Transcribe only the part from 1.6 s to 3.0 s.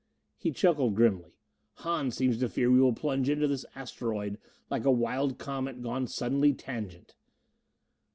"Hahn seems to fear we will